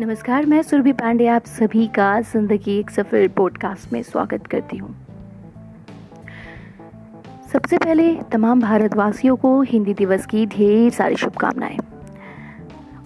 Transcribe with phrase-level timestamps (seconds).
[0.00, 4.94] नमस्कार, मैं सुरभि पांडे, आप सभी का ज़िंदगी एक सफ़र पॉडकास्ट में स्वागत करती हूँ।
[7.52, 11.76] सबसे पहले तमाम भारतवासियों को हिंदी दिवस की ढेर सारी शुभकामनाएँ।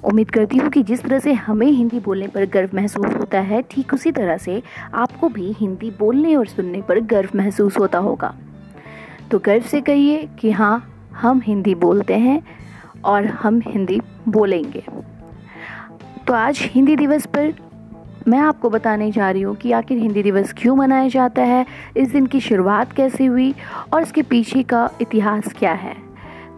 [0.04, 3.62] उम्मीद करती हूँ कि जिस तरह से हमें हिंदी बोलने पर गर्व महसूस होता है,
[3.62, 4.62] ठीक उसी तरह से
[4.94, 8.34] आपको भी हिंदी बोलने और सुनने पर गर्व महसूस होता होगा।
[9.30, 12.42] तो गर्व से कहिए कि हाँ हम हिंदी बोलते हैं
[13.04, 15.13] और हम हिंदी बोलेंगे।
[16.26, 17.52] तो आज हिंदी दिवस पर
[18.28, 21.64] मैं आपको बताने जा रही हूँ कि आखिर हिंदी दिवस क्यों मनाया जाता है,
[21.96, 23.54] इस दिन की शुरुआत कैसे हुई
[23.92, 25.94] और इसके पीछे का इतिहास क्या है।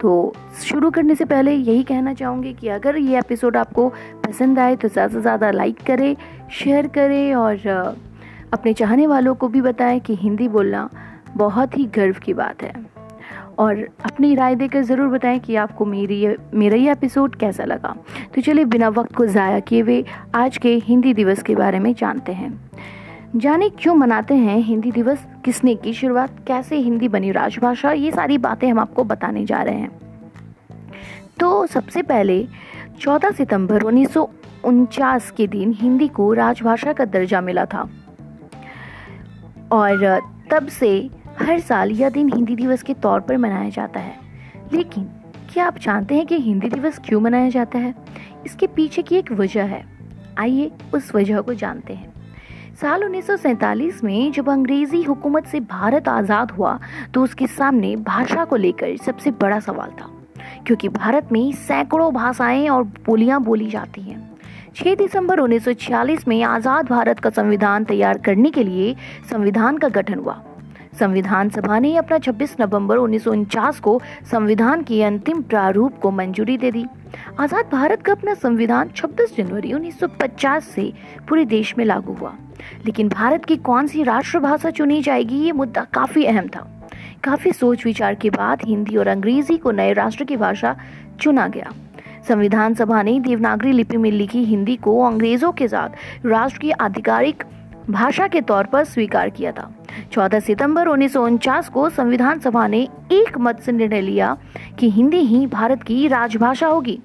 [0.01, 3.89] तो शुरू करने से पहले यही कहना चाहूँगी कि अगर ये एपिसोड आपको
[4.27, 6.15] पसंद आए तो ज़्यादा से ज़्यादा लाइक करें,
[6.53, 7.67] शेयर करें और
[8.53, 10.89] अपने चाहने वालों को भी बताएँ कि हिंदी बोलना
[11.35, 12.73] बहुत ही गर्व की बात है।
[13.59, 17.95] और अपनी राय देकर ज़रूर बताएँ कि आपको मेरी मेरा ये एपिसोड कैसा लगा।
[18.35, 20.03] तो चलिए बिना वक्त को ज़ाया किए हुए
[20.35, 22.71] आज के हिंदी दिवस के बारे में जानते हैं।
[23.35, 28.37] जाने क्यों मनाते हैं हिंदी दिवस, किसने की शुरुआत, कैसे हिंदी बनी राजभाषा, ये सारी
[28.37, 29.91] बातें हम आपको बताने जा रहे हैं।
[31.39, 32.47] तो सबसे पहले
[32.99, 34.29] 14 सितंबर उन्नीस सौ
[34.65, 37.89] उनचास के दिन हिंदी को राजभाषा का दर्जा मिला था।
[39.71, 41.09] और तब से
[41.41, 44.15] हर साल यह दिन हिंदी दिवस के तौर पर मनाया जाता है।
[44.73, 45.03] लेकिन,
[45.53, 47.93] क्या आप जानते हैं कि हिंदी दिवस क्यों मनाया जाता है?
[48.45, 49.85] इसके पीछे की एक वजह है।
[50.37, 52.13] आइए उस वजह को जानते हैं।
[52.81, 56.79] साल 1947 में जब अंग्रेज़ी हुकूमत से भारत आज़ाद हुआ
[57.13, 60.09] तो उसके सामने भाषा को लेकर सबसे बड़ा सवाल था।
[60.67, 64.37] क्योंकि भारत में सैकड़ों भाषाएँ और बोलियाँ बोली जाती हैं।
[64.75, 68.95] 6 दिसंबर 1946 में आज़ाद भारत का संविधान तैयार करने के लिए
[69.31, 70.43] संविधान का गठन हुआ।
[70.99, 76.11] संविधान सभा ने अपना 26 नवंबर उन्नीस सौ उनचास को संविधान के अंतिम प्रारूप को
[76.11, 76.85] मंजूरी दे दी।
[77.39, 80.93] आज़ाद भारत का अपना संविधान 26 जनवरी 1950 से
[81.29, 82.33] पूरे देश में लागू हुआ।
[82.85, 86.89] लेकिन भारत की कौन सी राष्ट्रभाषा चुनी जाएगी, ये मुद्दा काफ़ी अहम था।
[87.23, 90.75] काफ़ी सोच विचार के बाद हिंदी और अंग्रेज़ी को नए राष्ट्र की भाषा
[91.21, 91.71] चुना गया।
[92.27, 97.43] संविधान सभा ने देवनागरी लिपि में लिखी हिंदी को अंग्रेज़ों के साथ राष्ट्र की आधिकारिक
[97.89, 99.71] भाषा के तौर पर स्वीकार किया था।
[100.11, 104.37] 14 सितंबर उन्नीस सौ उनचास को संविधान सभा ने एक मत से निर्णय लिया
[104.79, 106.99] कि हिंदी ही भारत की राजभाषा होगी।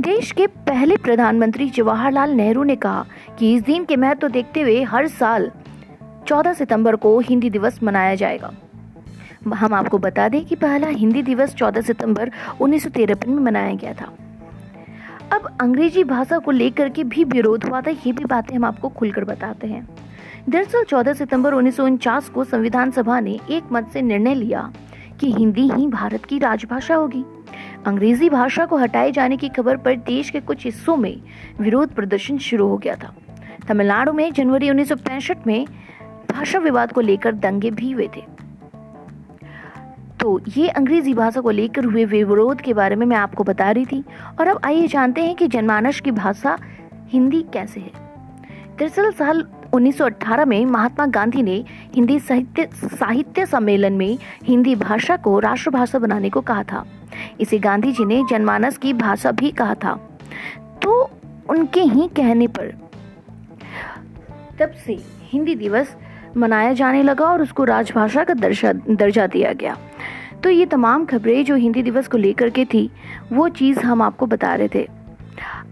[0.00, 3.06] देश के पहले प्रधानमंत्री जवाहरलाल नेहरू ने कहा
[3.38, 5.50] कि इस दिन के महत्व तो देखते हुए हर साल
[6.26, 8.52] 14 सितंबर को हिंदी दिवस मनाया जाएगा।
[9.54, 12.30] हम आपको बता दें कि पहला हिंदी दिवस 14 सितंबर
[12.60, 14.12] उन्नीस में मनाया गया था।
[15.32, 18.88] अब अंग्रेज़ी भाषा को लेकर के भी विरोध हुआ था, ये भी बातें हम आपको
[18.88, 19.88] खुलकर बताते हैं।
[20.48, 24.72] दरअसल 14 सितंबर उन्नीस सौ उनचास को संविधान सभा ने एक मत से निर्णय लिया
[25.20, 27.24] कि हिंदी ही भारत की राजभाषा होगी।
[27.86, 31.22] अंग्रेज़ी भाषा को हटाए जाने की खबर पर देश के कुछ हिस्सों में
[31.60, 33.14] विरोध प्रदर्शन शुरू हो गया था।
[33.68, 35.66] तमिलनाडु में जनवरी उन्नीस सौ पैंसठ में
[36.30, 38.22] भाषा विवाद को लेकर दंगे भी हुए थे।
[40.20, 43.86] तो ये अंग्रेज़ी भाषा को लेकर हुए विरोध के बारे में मैं आपको बता रही
[43.86, 44.04] थी।
[44.40, 46.58] और अब आइए जानते हैं कि जनमानस की भाषा
[47.08, 47.92] हिंदी कैसे है।
[48.78, 51.64] दरअसल साल 1918 में महात्मा गांधी ने
[51.94, 56.86] हिंदी साहित्य साहित्य सम्मेलन में हिंदी भाषा को राष्ट्रभाषा बनाने को कहा था।
[57.40, 59.94] इसे गांधी जी ने जनमानस की भाषा भी कहा था।
[60.82, 61.10] तो
[61.50, 62.66] उनके ही कहने पर
[64.60, 65.96] तब से हिंदी दिवस
[66.36, 69.76] मनाया जाने लगा और उसको राजभाषा का दर्जा दर्जा दिया गया।
[70.42, 72.90] तो ये तमाम खबरें जो हिंदी दिवस को लेकर के थी,
[73.32, 74.88] वो चीज़ हम आपको बता रहे थे।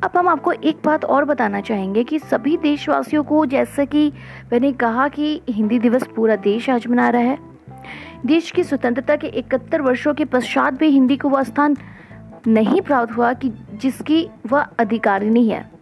[0.02, 4.12] अब हम आपको एक बात और बताना चाहेंगे कि सभी देशवासियों को जैसा कि
[4.52, 7.38] मैंने कहा कि हिंदी दिवस पूरा देश आज मना रहा है।
[8.26, 11.76] देश की स्वतंत्रता के इकहत्तर वर्षों के पश्चात भी हिंदी को वह स्थान
[12.46, 15.77] नहीं प्राप्त हुआ कि जिसकी वह अधिकारिणी है।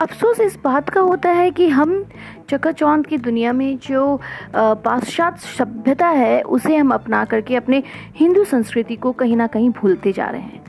[0.00, 2.04] अफसोस इस बात का होता है कि हम
[2.50, 4.20] चकाचौंध की दुनिया में जो
[4.54, 7.82] पाश्चात्य सभ्यता है, उसे हम अपना करके अपने
[8.16, 10.62] हिंदू संस्कृति को कहीं ना कहीं भूलते जा रहे हैं।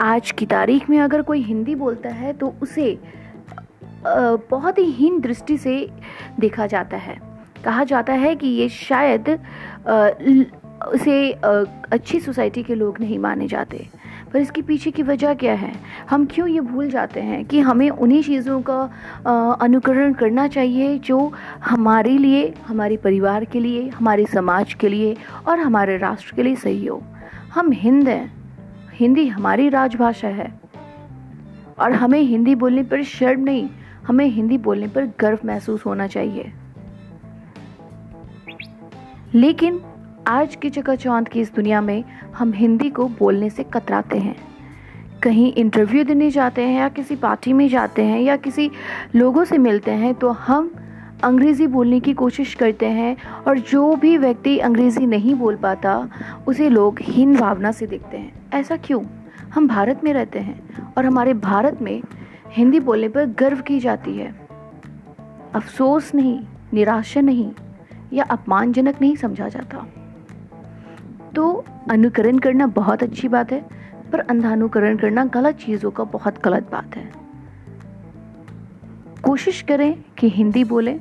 [0.00, 2.98] आज की तारीख में अगर कोई हिंदी बोलता है तो उसे
[4.06, 5.76] बहुत ही हीन दृष्टि से
[6.40, 7.16] देखा जाता है।
[7.64, 9.28] कहा जाता है कि ये शायद
[10.86, 13.86] उसे अच्छी सोसाइटी के लोग नहीं माने जाते।
[14.34, 15.72] पर इसके पीछे की वजह क्या है?
[16.10, 18.90] हम क्यों ये भूल जाते हैं कि हमें उन्हीं चीज़ों का
[19.60, 21.32] अनुकरण करना चाहिए जो
[21.64, 25.16] हमारे लिए, हमारे परिवार के लिए, हमारे समाज के लिए
[25.48, 27.02] और हमारे राष्ट्र के लिए सही हो?
[27.54, 28.32] हम हिंद हैं।
[28.94, 30.60] हिंदी हमारी राजभाषा है।
[31.78, 33.68] और हमें हिंदी बोलने पर शर्म नहीं,
[34.06, 36.52] हमें हिंदी बोलने पर गर्व महसूस होना चाहिए।
[39.34, 39.80] लेकिन
[40.26, 42.04] आज की चकाचौंध की इस दुनिया में
[42.34, 44.36] हम हिंदी को बोलने से कतराते हैं।
[45.22, 48.70] कहीं इंटरव्यू देने जाते हैं या किसी पार्टी में जाते हैं या किसी
[49.16, 50.74] लोगों से मिलते हैं तो हम
[51.24, 53.16] अंग्रेज़ी बोलने की कोशिश करते हैं
[53.46, 56.08] और जो भी व्यक्ति अंग्रेज़ी नहीं बोल पाता,
[56.46, 59.02] उसे लोग हीन भावना से देखते हैं। ऐसा क्यों?
[59.54, 62.00] हम भारत में रहते हैं और हमारे भारत में
[62.52, 64.34] हिंदी बोलने पर गर्व की जाती है।
[65.54, 66.40] अफसोस नहीं,
[66.72, 67.50] निराशा नहीं
[68.12, 69.86] या अपमानजनक नहीं समझा जाता।
[71.36, 73.64] तो अनुकरण करना बहुत अच्छी बात है,
[74.12, 77.12] पर अंधानुकरण करना गलत चीज़ों का बहुत गलत बात है।
[79.22, 81.00] कोशिश करें कि हिंदी बोलें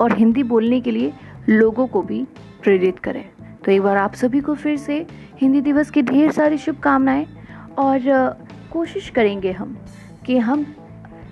[0.00, 1.12] और हिंदी बोलने के लिए
[1.48, 2.24] लोगों को भी
[2.62, 3.24] प्रेरित करें।
[3.64, 5.06] तो एक बार आप सभी को फिर से
[5.40, 7.26] हिंदी दिवस की ढेर सारी शुभकामनाएँ
[7.78, 8.00] और
[8.72, 9.78] कोशिश करेंगे हम
[10.26, 10.74] कि हम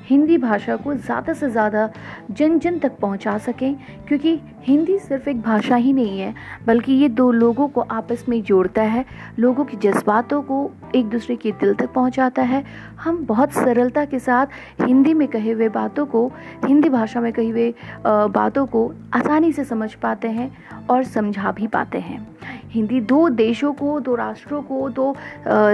[0.06, 1.88] हिंदी भाषा को ज़्यादा से ज़्यादा
[2.31, 3.75] जन जन तक पहुँचा सकें,
[4.08, 6.35] क्योंकि हिंदी सिर्फ़ एक भाषा ही नहीं है,
[6.67, 9.05] बल्कि ये दो लोगों को आपस में जोड़ता है,
[9.38, 12.64] लोगों की जज्बातों को एक दूसरे के दिल तक पहुंचाता है।
[13.00, 14.47] हम बहुत सरलता के साथ
[14.81, 16.31] हिंदी में कहे हुए बातों को,
[16.67, 17.75] हिंदी भाषा में कही हुए
[18.06, 20.50] बातों को आसानी से समझ पाते हैं
[20.87, 22.35] और समझा भी पाते हैं।
[22.70, 25.14] हिंदी दो देशों को, दो राष्ट्रों को, दो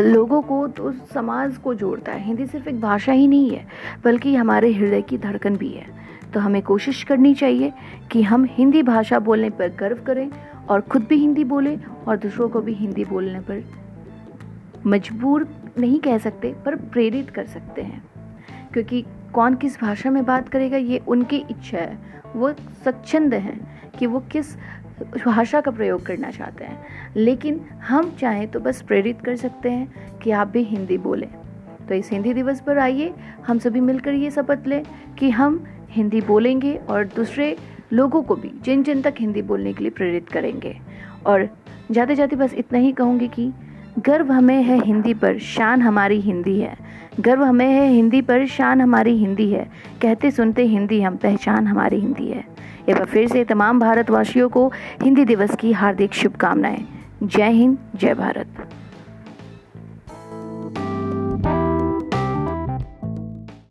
[0.02, 3.66] लोगों को, दो समाज को जोड़ता है। हिंदी सिर्फ़ एक भाषा ही नहीं है,
[4.04, 5.86] बल्कि हमारे हृदय की धड़कन भी है।
[6.34, 7.72] तो हमें कोशिश करनी चाहिए
[8.10, 10.30] कि हम हिंदी भाषा बोलने पर गर्व करें
[10.70, 11.78] और खुद भी हिंदी बोलें
[12.08, 13.64] और दूसरों को भी हिंदी बोलने पर
[14.86, 15.46] मजबूर
[15.78, 18.02] नहीं कह सकते, पर प्रेरित कर सकते हैं।
[18.72, 21.98] क्योंकि कौन किस भाषा में बात करेगा, ये उनकी इच्छा है।
[22.36, 23.60] वो स्वच्छंद हैं
[23.98, 24.54] कि वो किस
[25.26, 30.18] भाषा का प्रयोग करना चाहते हैं। लेकिन हम चाहें तो बस प्रेरित कर सकते हैं
[30.18, 31.28] कि आप भी हिंदी बोलें।
[31.88, 33.12] तो इस हिंदी दिवस पर आइए,
[33.46, 34.82] हम सभी मिलकर ये शपथ लें
[35.18, 37.56] कि हम हिंदी बोलेंगे और दूसरे
[37.92, 40.76] लोगों को भी जिन जिन तक हिंदी बोलने के लिए प्रेरित करेंगे।
[41.26, 41.48] और
[41.90, 43.52] जाते जाते बस इतना ही कहूँगी कि
[43.98, 46.76] गर्व हमें है हिंदी पर, शान हमारी हिंदी है।
[47.20, 49.70] गर्व हमें है हिंदी पर, शान हमारी हिंदी है।
[50.02, 52.44] कहते सुनते हिंदी हम, पहचान हमारी हिंदी है।
[52.88, 54.72] एक बार फिर से तमाम भारतवासियों को
[55.02, 56.84] हिंदी दिवस की हार्दिक शुभकामनाएँ।
[57.22, 58.46] जय हिंद, जय भारत।